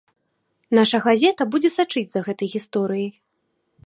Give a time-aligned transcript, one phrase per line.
[0.77, 3.11] Наша газета будзе сачыць за гэтай гісторыяй.